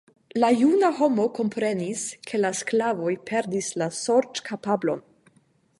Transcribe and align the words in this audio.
La 0.43 0.47
juna 0.61 0.87
homo 0.99 1.25
komprenis, 1.39 2.07
ke 2.31 2.41
la 2.41 2.51
sklavoj 2.61 3.13
perdis 3.29 3.73
la 3.83 3.91
sorĉkapablon. 4.01 5.07